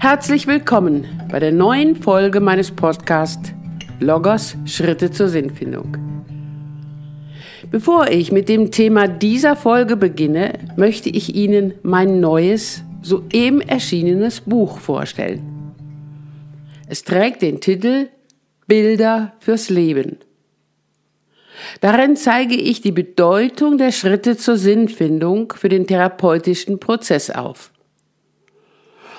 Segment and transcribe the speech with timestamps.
[0.00, 3.52] Herzlich willkommen bei der neuen Folge meines Podcasts
[3.98, 5.96] Logos Schritte zur Sinnfindung.
[7.72, 14.40] Bevor ich mit dem Thema dieser Folge beginne, möchte ich Ihnen mein neues, soeben erschienenes
[14.40, 15.74] Buch vorstellen.
[16.86, 18.08] Es trägt den Titel
[18.68, 20.18] Bilder fürs Leben.
[21.80, 27.72] Darin zeige ich die Bedeutung der Schritte zur Sinnfindung für den therapeutischen Prozess auf.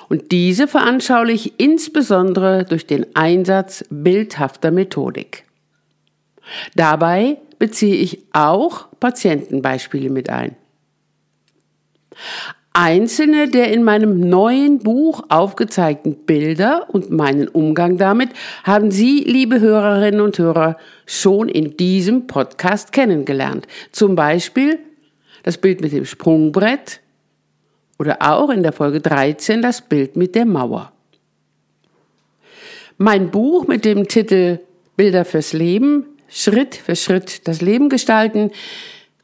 [0.10, 5.46] Und diese veranschauliche ich insbesondere durch den Einsatz bildhafter Methodik.
[6.76, 10.56] Dabei beziehe ich auch Patientenbeispiele mit ein.
[12.74, 18.30] Einzelne der in meinem neuen Buch aufgezeigten Bilder und meinen Umgang damit
[18.64, 23.68] haben Sie, liebe Hörerinnen und Hörer, schon in diesem Podcast kennengelernt.
[23.92, 24.80] Zum Beispiel
[25.44, 27.02] das Bild mit dem Sprungbrett
[28.00, 30.92] oder auch in der Folge 13 das Bild mit der Mauer.
[32.98, 34.60] Mein Buch mit dem Titel
[34.96, 38.52] Bilder fürs Leben, Schritt für Schritt das Leben gestalten,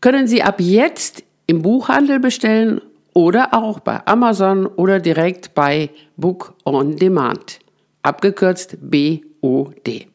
[0.01, 2.81] können Sie ab jetzt im Buchhandel bestellen
[3.13, 7.59] oder auch bei Amazon oder direkt bei Book on Demand,
[8.03, 10.07] abgekürzt BOD.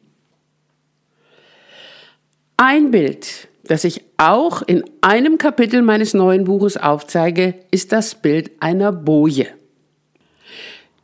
[2.57, 8.51] Ein Bild, das ich auch in einem Kapitel meines neuen Buches aufzeige, ist das Bild
[8.59, 9.47] einer Boje.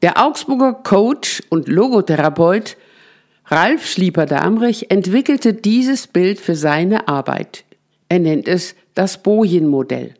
[0.02, 2.78] Der Augsburger Coach und Logotherapeut
[3.46, 7.64] Ralf Schlieper-Damrich entwickelte dieses Bild für seine Arbeit.
[8.10, 10.16] Er nennt es das Bojenmodell.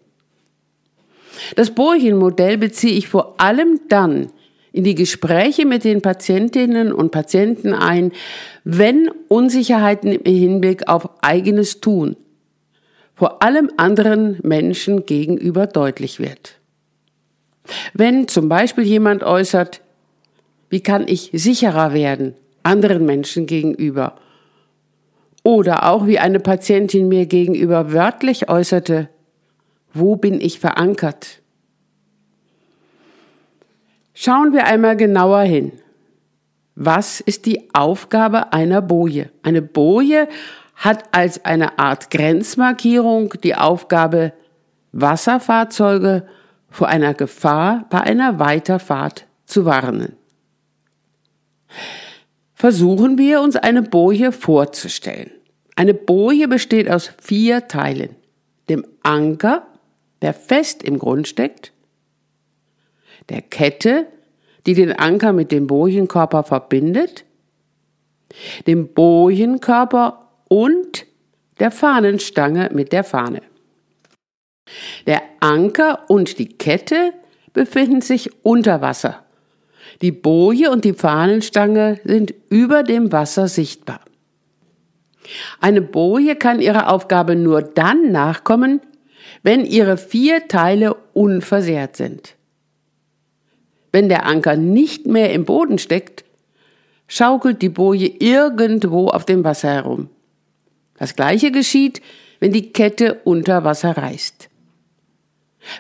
[1.56, 4.32] Das Bojen-Modell beziehe ich vor allem dann
[4.72, 8.12] in die Gespräche mit den Patientinnen und Patienten ein,
[8.64, 12.16] wenn Unsicherheiten im Hinblick auf eigenes Tun
[13.18, 16.60] vor allem anderen Menschen gegenüber deutlich wird.
[17.94, 19.82] Wenn zum Beispiel jemand äußert,
[20.70, 24.16] wie kann ich sicherer werden anderen Menschen gegenüber?
[25.44, 29.10] Oder auch wie eine Patientin mir gegenüber wörtlich äußerte,
[29.94, 31.42] wo bin ich verankert?
[34.14, 35.72] Schauen wir einmal genauer hin.
[36.76, 39.32] Was ist die Aufgabe einer Boje?
[39.42, 40.28] Eine Boje
[40.78, 44.32] hat als eine Art Grenzmarkierung die Aufgabe,
[44.92, 46.28] Wasserfahrzeuge
[46.70, 50.16] vor einer Gefahr bei einer Weiterfahrt zu warnen.
[52.54, 55.32] Versuchen wir uns eine Boje vorzustellen.
[55.76, 58.16] Eine Boje besteht aus vier Teilen.
[58.70, 59.68] Dem Anker,
[60.22, 61.72] der fest im Grund steckt,
[63.30, 64.08] der Kette,
[64.66, 67.26] die den Anker mit dem Bojenkörper verbindet,
[68.66, 71.06] dem Bojenkörper und
[71.60, 73.42] der Fahnenstange mit der Fahne.
[75.06, 77.14] Der Anker und die Kette
[77.54, 79.24] befinden sich unter Wasser.
[80.02, 84.02] Die Boje und die Fahnenstange sind über dem Wasser sichtbar.
[85.60, 88.82] Eine Boje kann ihrer Aufgabe nur dann nachkommen,
[89.44, 92.36] wenn ihre vier Teile unversehrt sind.
[93.92, 96.26] Wenn der Anker nicht mehr im Boden steckt,
[97.08, 100.10] schaukelt die Boje irgendwo auf dem Wasser herum.
[100.98, 102.02] Das gleiche geschieht,
[102.40, 104.50] wenn die Kette unter Wasser reißt.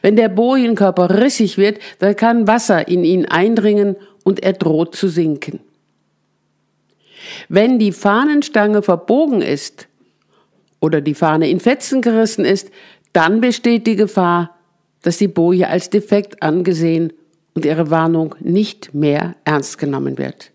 [0.01, 5.07] Wenn der Bojenkörper rissig wird, dann kann Wasser in ihn eindringen und er droht zu
[5.07, 5.59] sinken.
[7.50, 9.88] Wenn die Fahnenstange verbogen ist
[10.79, 12.69] oder die Fahne in Fetzen gerissen ist,
[13.13, 14.56] dann besteht die Gefahr,
[15.01, 17.13] dass die Boje als defekt angesehen
[17.53, 20.51] und ihre Warnung nicht mehr ernst genommen wird.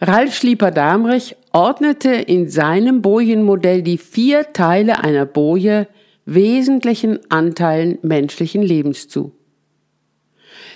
[0.00, 5.86] Ralf Schlieper-Damrich ordnete in seinem Bojenmodell die vier Teile einer Boje
[6.26, 9.32] wesentlichen Anteilen menschlichen Lebens zu.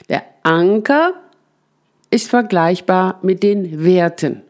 [0.09, 1.15] Der Anker
[2.11, 4.43] ist vergleichbar mit den Werten.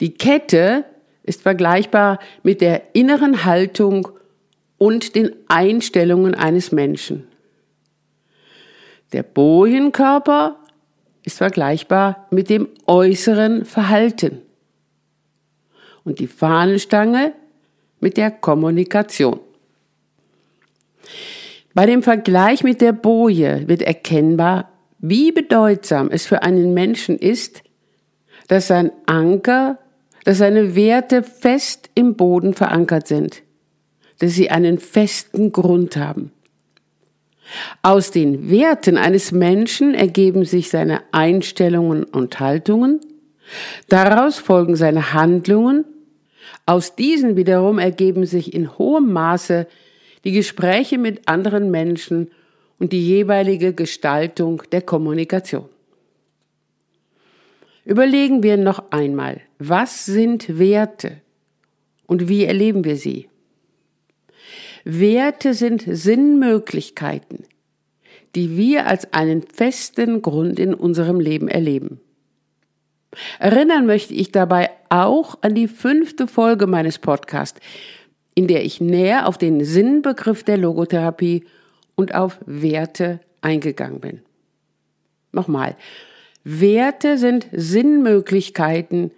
[0.00, 0.84] Die Kette
[1.22, 4.08] ist vergleichbar mit der inneren Haltung
[4.78, 7.28] und den Einstellungen eines Menschen.
[9.12, 10.56] Der Bojenkörper
[11.22, 14.42] ist vergleichbar mit dem äußeren Verhalten
[16.08, 17.32] und die Fahnenstange
[18.00, 19.40] mit der Kommunikation.
[21.74, 27.62] Bei dem Vergleich mit der Boje wird erkennbar, wie bedeutsam es für einen Menschen ist,
[28.48, 29.78] dass sein Anker
[30.28, 33.42] dass seine Werte fest im Boden verankert sind,
[34.18, 36.32] dass sie einen festen Grund haben.
[37.80, 43.00] Aus den Werten eines Menschen ergeben sich seine Einstellungen und Haltungen,
[43.88, 45.86] daraus folgen seine Handlungen,
[46.68, 49.66] aus diesen wiederum ergeben sich in hohem Maße
[50.24, 52.30] die Gespräche mit anderen Menschen
[52.78, 55.70] und die jeweilige Gestaltung der Kommunikation.
[57.86, 61.22] Überlegen wir noch einmal, was sind Werte
[62.06, 63.30] und wie erleben wir sie?
[64.84, 67.44] Werte sind Sinnmöglichkeiten,
[68.34, 71.98] die wir als einen festen Grund in unserem Leben erleben.
[73.38, 77.60] Erinnern möchte ich dabei auch an die fünfte Folge meines Podcasts,
[78.34, 81.44] in der ich näher auf den Sinnbegriff der Logotherapie
[81.94, 84.20] und auf Werte eingegangen bin.
[85.32, 85.76] Nochmal,
[86.44, 89.10] Werte sind Sinnmöglichkeiten,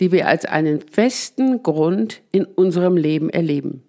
[0.00, 3.82] die wir als einen festen Grund in unserem Leben erleben.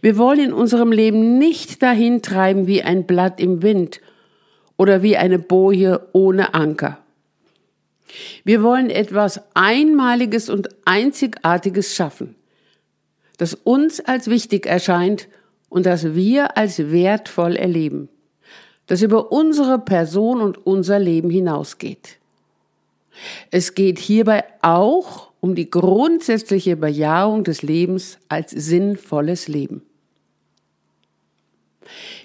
[0.00, 4.00] Wir wollen in unserem Leben nicht dahin treiben wie ein Blatt im Wind
[4.76, 6.98] oder wie eine Boje ohne Anker.
[8.44, 12.34] Wir wollen etwas Einmaliges und Einzigartiges schaffen,
[13.36, 15.28] das uns als wichtig erscheint
[15.68, 18.08] und das wir als wertvoll erleben,
[18.86, 22.16] das über unsere Person und unser Leben hinausgeht.
[23.50, 29.82] Es geht hierbei auch um die grundsätzliche Bejahung des Lebens als sinnvolles Leben.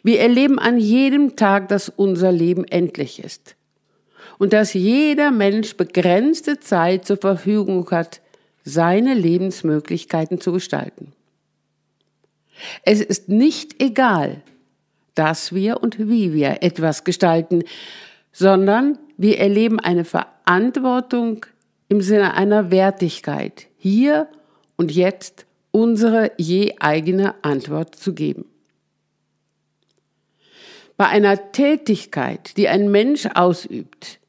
[0.04, 3.56] Wir erleben an jedem Tag, dass unser Leben endlich ist
[4.40, 8.22] und dass jeder Mensch begrenzte Zeit zur Verfügung hat,
[8.64, 11.12] seine Lebensmöglichkeiten zu gestalten.
[12.84, 14.42] Es ist nicht egal,
[15.16, 17.64] dass wir und wie wir etwas gestalten,
[18.32, 21.46] sondern wir erleben eine Verantwortung
[21.90, 24.28] im Sinne einer Wertigkeit, hier
[24.76, 28.46] und jetzt unsere je eigene Antwort zu geben.
[30.98, 34.20] Bei einer Tätigkeit, die ein Mensch ausübt,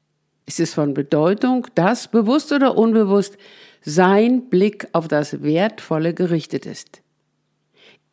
[0.46, 3.36] ist es von Bedeutung, dass, bewusst oder unbewusst,
[3.82, 7.02] sein Blick auf das Wertvolle gerichtet ist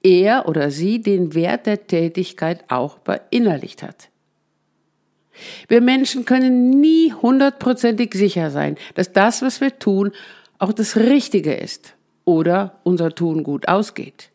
[0.03, 4.09] er oder sie den Wert der Tätigkeit auch verinnerlicht hat.
[5.67, 10.11] Wir Menschen können nie hundertprozentig sicher sein, dass das, was wir tun,
[10.59, 11.95] auch das Richtige ist
[12.25, 14.29] oder unser Tun gut ausgeht.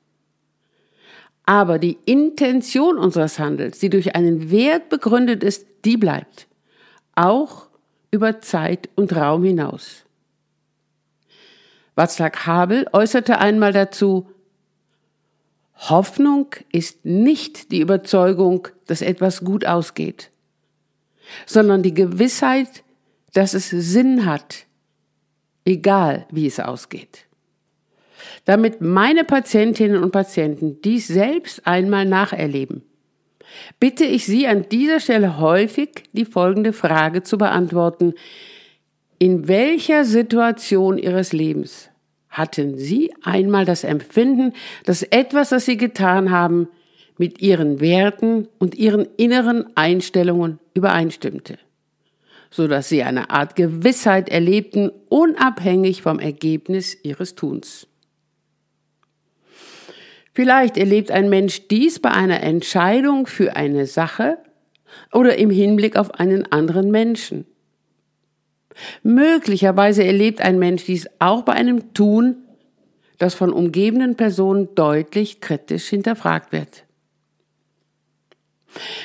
[1.45, 6.49] Aber die Intention unseres Handels, die durch einen Wert begründet ist, die bleibt.
[7.15, 7.66] Auch
[8.17, 10.07] über Zeit und Raum hinaus.
[11.95, 14.29] Václav Havel äußerte einmal dazu,
[15.77, 20.31] Hoffnung ist nicht die Überzeugung, dass etwas gut ausgeht,
[21.45, 22.83] sondern die Gewissheit,
[23.35, 24.65] dass es Sinn hat,
[25.67, 27.27] egal wie es ausgeht.
[28.47, 32.83] Damit meine Patientinnen und Patienten dies selbst einmal nacherleben,
[33.81, 38.15] bitte ich Sie an dieser Stelle häufig die folgende Frage zu beantworten.
[39.19, 41.91] In welcher Situation Ihres Lebens
[42.29, 44.53] hatten Sie einmal das Empfinden,
[44.85, 46.69] dass etwas, das Sie getan haben,
[47.19, 51.59] mit Ihren Werten und Ihren inneren Einstellungen übereinstimmte,
[52.51, 57.87] so dass Sie eine Art Gewissheit erlebten, unabhängig vom Ergebnis Ihres Tuns.
[60.37, 64.37] Vielleicht erlebt ein Mensch dies bei einer Entscheidung für eine Sache
[65.11, 67.47] oder im Hinblick auf einen anderen Menschen.
[69.03, 72.37] Möglicherweise erlebt ein Mensch dies auch bei einem Tun,
[73.17, 76.85] das von umgebenden Personen deutlich kritisch hinterfragt wird.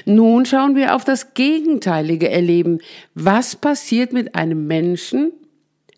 [0.03, 2.79] Nun schauen wir auf das gegenteilige Erleben.
[3.15, 5.31] Was passiert mit einem Menschen,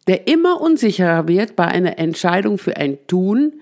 [0.05, 3.53] der immer unsicherer wird bei einer Entscheidung für ein Tun,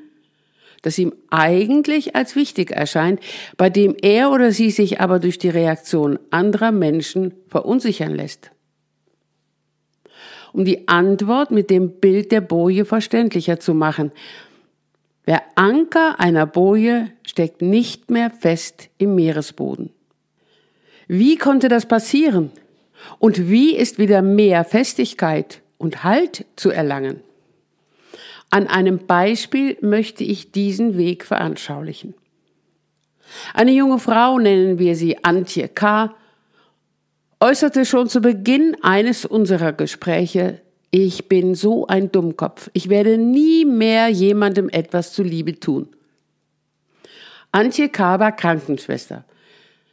[0.82, 3.20] das ihm eigentlich als wichtig erscheint,
[3.58, 8.52] bei dem er oder sie sich aber durch die Reaktion anderer Menschen verunsichern lässt?
[10.54, 14.12] um die Antwort mit dem Bild der Boje verständlicher zu machen.
[15.28, 19.92] Der Anker einer Boje steckt nicht mehr fest im Meeresboden.
[21.08, 22.52] Wie konnte das passieren?
[23.20, 27.22] Und wie ist wieder mehr Festigkeit und Halt zu erlangen?
[28.52, 32.14] An einem Beispiel möchte ich diesen Weg veranschaulichen.
[33.54, 36.14] Eine junge Frau, nennen wir sie Antje K.,
[37.40, 43.64] äußerte schon zu Beginn eines unserer Gespräche, ich bin so ein Dummkopf, ich werde nie
[43.64, 45.88] mehr jemandem etwas zuliebe tun.
[47.54, 48.20] Antje K.
[48.20, 49.24] war Krankenschwester.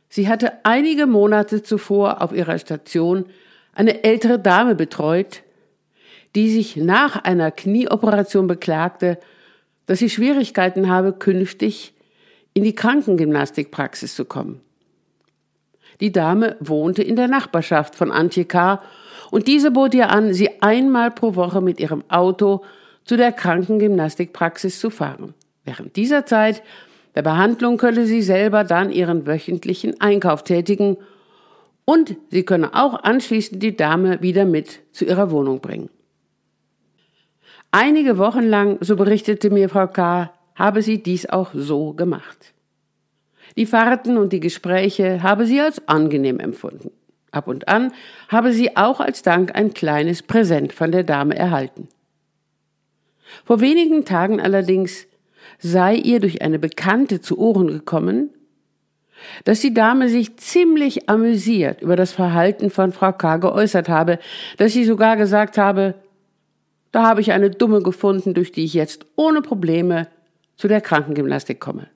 [0.08, 3.26] Sie hatte einige Monate zuvor auf ihrer Station
[3.72, 5.42] eine ältere Dame betreut,
[6.34, 9.18] die sich nach einer Knieoperation beklagte,
[9.86, 11.94] dass sie Schwierigkeiten habe, künftig
[12.54, 14.60] in die Krankengymnastikpraxis zu kommen.
[16.00, 18.82] Die Dame wohnte in der Nachbarschaft von Antje K.
[19.30, 22.62] und diese bot ihr an, sie einmal pro Woche mit ihrem Auto
[23.04, 25.34] zu der Krankengymnastikpraxis zu fahren.
[25.64, 26.62] Während dieser Zeit
[27.14, 30.98] der Behandlung könne sie selber dann ihren wöchentlichen Einkauf tätigen
[31.84, 35.88] und sie könne auch anschließend die Dame wieder mit zu ihrer Wohnung bringen.
[37.70, 42.54] Einige Wochen lang, so berichtete mir Frau K., habe sie dies auch so gemacht.
[43.56, 46.90] Die Fahrten und die Gespräche habe sie als angenehm empfunden.
[47.30, 47.92] Ab und an
[48.28, 51.88] habe sie auch als Dank ein kleines Präsent von der Dame erhalten.
[53.44, 55.06] Vor wenigen Tagen allerdings
[55.58, 58.30] sei ihr durch eine Bekannte zu Ohren gekommen,
[59.44, 63.36] dass die Dame sich ziemlich amüsiert über das Verhalten von Frau K.
[63.36, 64.18] geäußert habe,
[64.56, 65.94] dass sie sogar gesagt habe,
[66.92, 70.08] da habe ich eine Dumme gefunden, durch die ich jetzt ohne Probleme
[70.56, 71.88] zu der Krankengymnastik komme.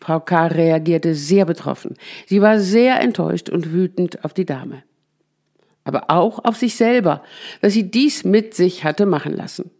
[0.00, 0.48] Frau K.
[0.48, 1.96] reagierte sehr betroffen.
[2.26, 4.82] Sie war sehr enttäuscht und wütend auf die Dame.
[5.84, 7.22] Aber auch auf sich selber,
[7.60, 9.70] dass sie dies mit sich hatte machen lassen.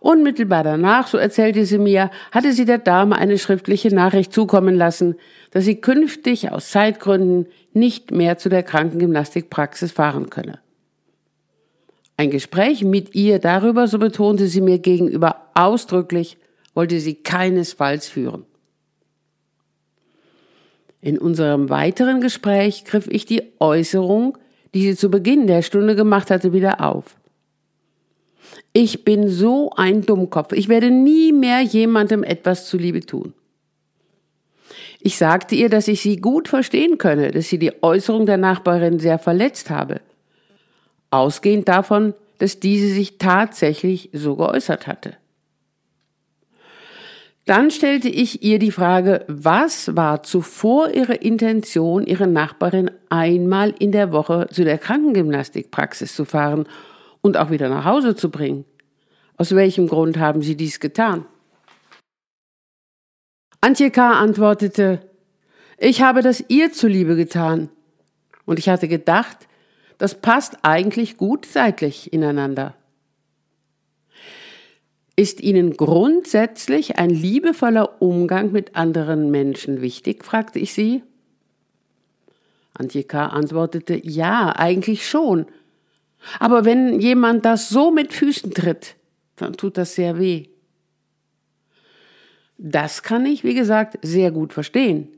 [0.00, 5.16] Unmittelbar danach, so erzählte sie mir, hatte sie der Dame eine schriftliche Nachricht zukommen lassen,
[5.50, 10.58] dass sie künftig aus Zeitgründen nicht mehr zu der Krankengymnastikpraxis fahren könne.
[12.20, 16.36] Ein Gespräch mit ihr darüber, so betonte sie mir gegenüber ausdrücklich,
[16.74, 18.44] wollte sie keinesfalls führen.
[21.00, 24.36] In unserem weiteren Gespräch griff ich die Äußerung,
[24.74, 27.16] die sie zu Beginn der Stunde gemacht hatte, wieder auf.
[28.74, 30.52] Ich bin so ein Dummkopf.
[30.52, 33.32] Ich werde nie mehr jemandem etwas zuliebe tun.
[35.00, 38.98] Ich sagte ihr, dass ich sie gut verstehen könne, dass sie die Äußerung der Nachbarin
[38.98, 40.02] sehr verletzt habe.
[41.10, 45.16] Ausgehend davon, dass diese sich tatsächlich so geäußert hatte.
[47.46, 53.92] Dann stellte ich ihr die Frage, was war zuvor ihre Intention, ihre Nachbarin einmal in
[53.92, 56.66] der Woche zu der Krankengymnastikpraxis zu fahren
[57.22, 58.64] und auch wieder nach Hause zu bringen.
[59.36, 61.26] Aus welchem Grund haben Sie dies getan?
[63.62, 64.12] Antje K.
[64.12, 65.00] antwortete,
[65.76, 67.68] ich habe das ihr zuliebe getan.
[68.44, 69.48] Und ich hatte gedacht,
[70.00, 72.74] das passt eigentlich gut seitlich ineinander.
[75.14, 80.24] Ist Ihnen grundsätzlich ein liebevoller Umgang mit anderen Menschen wichtig?
[80.24, 81.02] fragte ich sie.
[82.72, 83.26] Antje K.
[83.26, 85.44] antwortete, ja, eigentlich schon.
[86.38, 88.96] Aber wenn jemand das so mit Füßen tritt,
[89.36, 90.46] dann tut das sehr weh.
[92.56, 95.08] Das kann ich, wie gesagt, sehr gut verstehen.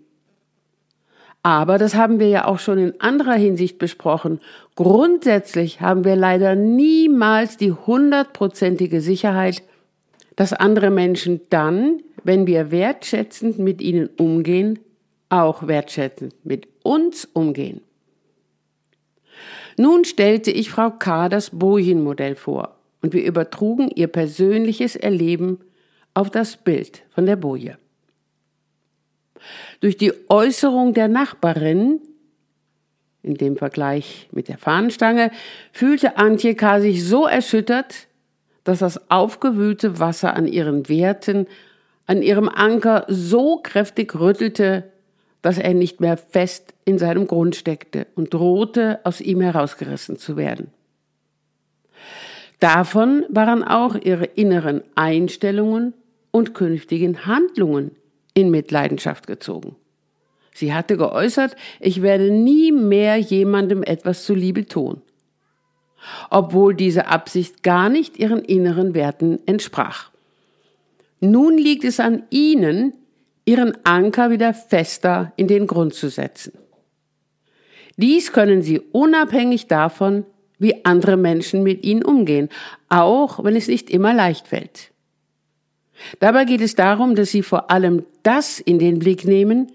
[1.43, 4.41] Aber das haben wir ja auch schon in anderer Hinsicht besprochen.
[4.77, 9.63] Grundsätzlich haben wir leider niemals die hundertprozentige Sicherheit,
[10.37, 14.79] dass andere Menschen dann, wenn wir wertschätzend mit ihnen umgehen,
[15.31, 17.81] auch wertschätzend mit uns umgehen.
[19.77, 21.29] Nun stellte ich Frau K.
[21.29, 25.59] das Bojen-Modell vor und wir übertrugen ihr persönliches Erleben
[26.15, 27.79] auf das Bild von der Boje.
[29.81, 32.01] Durch die Äußerung der Nachbarin,
[33.23, 35.31] in dem Vergleich mit der Fahnenstange,
[35.73, 36.81] fühlte Antje K.
[36.81, 38.09] sich so erschüttert,
[38.65, 41.47] dass das aufgewühlte Wasser an ihren Werten,
[42.07, 44.85] an ihrem Anker so kräftig rüttelte,
[45.41, 50.37] dass er nicht mehr fest in seinem Grund steckte und drohte, aus ihm herausgerissen zu
[50.37, 50.69] werden.
[52.61, 55.95] Davon waren auch ihre inneren Einstellungen
[56.31, 57.91] und künftigen Handlungen
[58.35, 59.77] in Mitleidenschaft gezogen.
[60.55, 65.01] Sie hatte geäußert, ich werde nie mehr jemandem etwas zuliebe tun,
[66.31, 70.11] obwohl diese Absicht gar nicht ihren inneren Werten entsprach.
[71.21, 72.95] Nun liegt es an Ihnen,
[73.45, 76.53] ihren Anker wieder fester in den Grund zu setzen.
[77.97, 80.25] Dies können sie unabhängig davon,
[80.59, 82.49] wie andere Menschen mit ihnen umgehen,
[82.89, 84.92] auch wenn es nicht immer leicht fällt.
[86.21, 89.73] Dabei geht es darum, dass sie vor allem das in den Blick nehmen,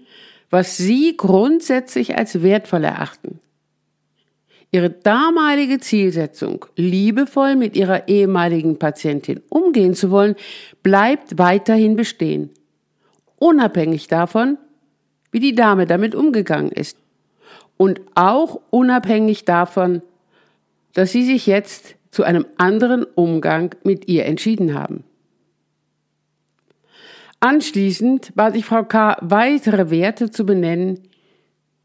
[0.50, 3.40] was sie grundsätzlich als wertvoll erachten.
[4.70, 10.36] Ihre damalige Zielsetzung, liebevoll mit ihrer ehemaligen Patientin umgehen zu wollen,
[10.82, 12.50] bleibt weiterhin bestehen
[13.38, 14.58] unabhängig davon,
[15.30, 16.96] wie die Dame damit umgegangen ist.
[17.76, 20.02] Und auch unabhängig davon,
[20.94, 25.04] dass sie sich jetzt zu einem anderen Umgang mit ihr entschieden haben.
[27.40, 29.16] Anschließend bat ich Frau K.
[29.20, 31.00] weitere Werte zu benennen,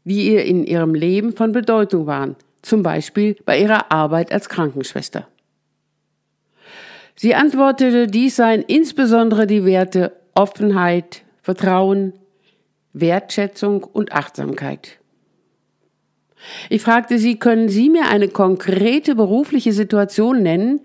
[0.04, 5.28] die ihr in ihrem Leben von Bedeutung waren, zum Beispiel bei ihrer Arbeit als Krankenschwester.
[7.16, 12.14] Sie antwortete, dies seien insbesondere die Werte Offenheit, Vertrauen,
[12.92, 14.98] Wertschätzung und Achtsamkeit.
[16.68, 20.80] Ich fragte sie, können Sie mir eine konkrete berufliche Situation nennen,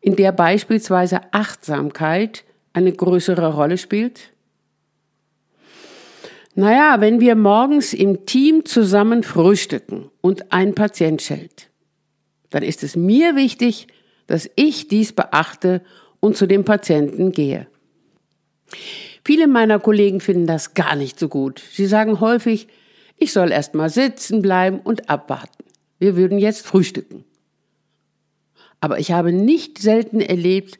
[0.00, 4.32] in der beispielsweise Achtsamkeit eine größere Rolle spielt?
[6.54, 11.70] Naja, wenn wir morgens im Team zusammen frühstücken und ein Patient schellt,
[12.50, 13.86] dann ist es mir wichtig,
[14.26, 15.82] dass ich dies beachte
[16.20, 17.66] und zu dem Patienten gehe.
[19.24, 21.62] Viele meiner Kollegen finden das gar nicht so gut.
[21.72, 22.68] Sie sagen häufig,
[23.16, 25.64] ich soll erst mal sitzen bleiben und abwarten.
[25.98, 27.24] Wir würden jetzt frühstücken.
[28.80, 30.78] Aber ich habe nicht selten erlebt,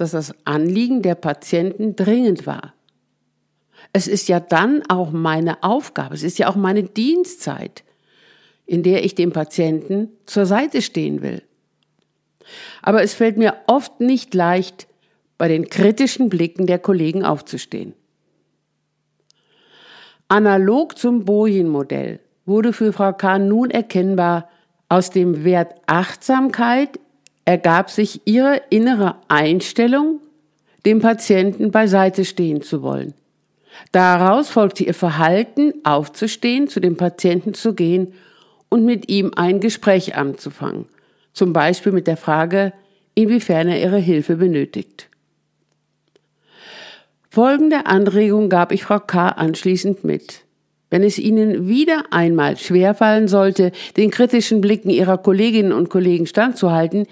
[0.00, 2.72] dass das Anliegen der Patienten dringend war.
[3.92, 7.84] Es ist ja dann auch meine Aufgabe, es ist ja auch meine Dienstzeit,
[8.64, 11.42] in der ich dem Patienten zur Seite stehen will.
[12.82, 14.86] Aber es fällt mir oft nicht leicht,
[15.36, 17.94] bei den kritischen Blicken der Kollegen aufzustehen.
[20.28, 24.48] Analog zum Bojen-Modell wurde für Frau Kahn nun erkennbar,
[24.88, 27.00] aus dem Wert Achtsamkeit
[27.50, 30.20] ergab sich ihre innere Einstellung,
[30.86, 33.12] dem Patienten beiseite stehen zu wollen.
[33.90, 38.14] Daraus folgte ihr Verhalten, aufzustehen, zu dem Patienten zu gehen
[38.68, 40.84] und mit ihm ein Gespräch anzufangen.
[41.32, 42.72] Zum Beispiel mit der Frage,
[43.16, 45.08] inwiefern er ihre Hilfe benötigt.
[47.30, 49.28] Folgende Anregung gab ich Frau K.
[49.30, 50.44] anschließend mit.
[50.88, 57.06] Wenn es Ihnen wieder einmal schwerfallen sollte, den kritischen Blicken Ihrer Kolleginnen und Kollegen standzuhalten,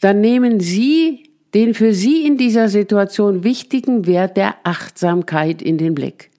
[0.00, 5.94] dann nehmen Sie den für Sie in dieser Situation wichtigen Wert der Achtsamkeit in den
[5.94, 6.30] Blick.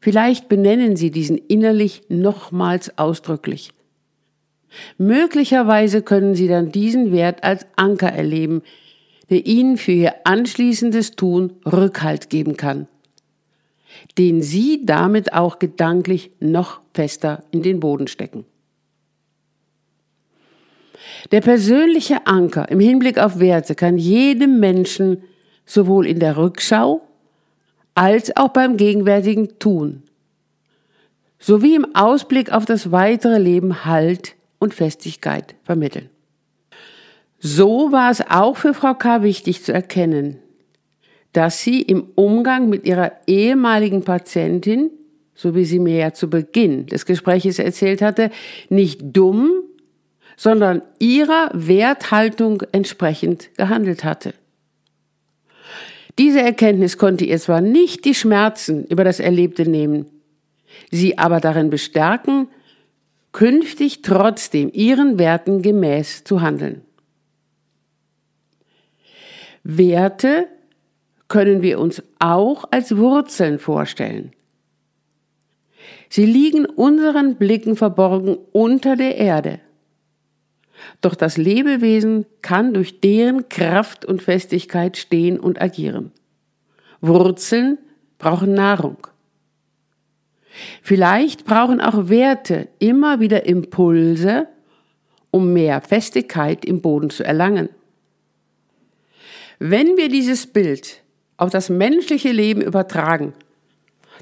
[0.00, 3.70] Vielleicht benennen Sie diesen innerlich nochmals ausdrücklich.
[4.98, 8.62] Möglicherweise können Sie dann diesen Wert als Anker erleben,
[9.30, 12.86] der Ihnen für Ihr anschließendes Tun Rückhalt geben kann,
[14.18, 18.44] den Sie damit auch gedanklich noch fester in den Boden stecken.
[21.30, 25.22] Der persönliche Anker im Hinblick auf Werte kann jedem Menschen
[25.64, 27.02] sowohl in der Rückschau
[27.94, 30.02] als auch beim gegenwärtigen Tun
[31.38, 36.10] sowie im Ausblick auf das weitere Leben Halt und Festigkeit vermitteln.
[37.38, 39.22] So war es auch für Frau K.
[39.22, 40.38] wichtig zu erkennen,
[41.32, 44.90] dass sie im Umgang mit ihrer ehemaligen Patientin,
[45.34, 48.30] so wie sie mir ja zu Beginn des Gespräches erzählt hatte,
[48.68, 49.52] nicht dumm,
[50.38, 54.34] sondern ihrer Werthaltung entsprechend gehandelt hatte.
[56.16, 60.06] Diese Erkenntnis konnte ihr zwar nicht die Schmerzen über das Erlebte nehmen,
[60.92, 62.48] sie aber darin bestärken,
[63.32, 66.82] künftig trotzdem ihren Werten gemäß zu handeln.
[69.64, 70.46] Werte
[71.26, 74.30] können wir uns auch als Wurzeln vorstellen.
[76.08, 79.60] Sie liegen unseren Blicken verborgen unter der Erde.
[81.00, 86.12] Doch das Lebewesen kann durch deren Kraft und Festigkeit stehen und agieren.
[87.00, 87.78] Wurzeln
[88.18, 89.06] brauchen Nahrung.
[90.82, 94.48] Vielleicht brauchen auch Werte immer wieder Impulse,
[95.30, 97.68] um mehr Festigkeit im Boden zu erlangen.
[99.58, 101.02] Wenn wir dieses Bild
[101.36, 103.34] auf das menschliche Leben übertragen,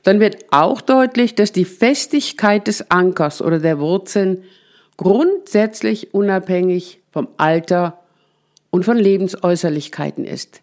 [0.03, 4.45] dann wird auch deutlich, dass die Festigkeit des Ankers oder der Wurzeln
[4.97, 8.03] grundsätzlich unabhängig vom Alter
[8.71, 10.63] und von Lebensäußerlichkeiten ist.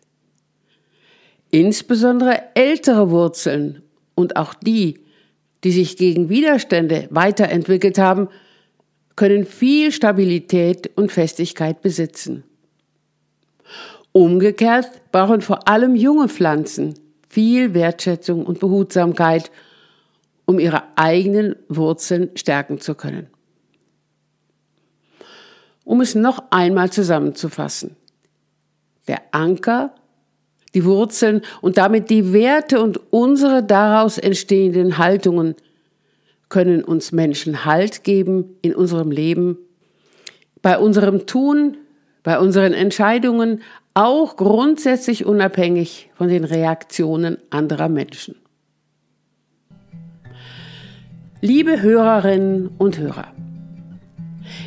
[1.49, 3.83] Insbesondere ältere Wurzeln
[4.15, 4.99] und auch die,
[5.63, 8.27] die sich gegen Widerstände weiterentwickelt haben,
[9.15, 12.43] können viel Stabilität und Festigkeit besitzen.
[14.11, 16.95] Umgekehrt brauchen vor allem junge Pflanzen
[17.29, 19.49] viel Wertschätzung und Behutsamkeit,
[20.45, 23.27] um ihre eigenen Wurzeln stärken zu können.
[25.83, 27.95] Um es noch einmal zusammenzufassen.
[29.07, 29.93] Der Anker,
[30.73, 35.55] die Wurzeln und damit die Werte und unsere daraus entstehenden Haltungen
[36.49, 39.57] können uns Menschen Halt geben in unserem Leben,
[40.61, 41.77] bei unserem Tun,
[42.23, 43.61] bei unseren Entscheidungen,
[43.93, 48.35] auch grundsätzlich unabhängig von den Reaktionen anderer Menschen.
[51.41, 53.27] Liebe Hörerinnen und Hörer,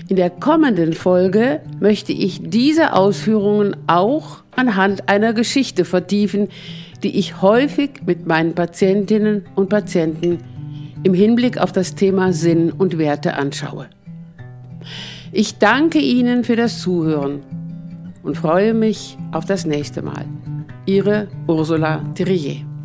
[0.09, 6.49] in der kommenden Folge möchte ich diese Ausführungen auch anhand einer Geschichte vertiefen,
[7.03, 10.39] die ich häufig mit meinen Patientinnen und Patienten
[11.03, 13.87] im Hinblick auf das Thema Sinn und Werte anschaue.
[15.33, 17.43] Ich danke Ihnen für das Zuhören
[18.23, 20.25] und freue mich auf das nächste Mal.
[20.87, 22.76] Ihre Ursula Thierrier.